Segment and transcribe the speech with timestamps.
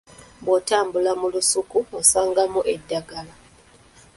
[0.43, 3.33] Bw’otambula mu lusuku osangamu endagala.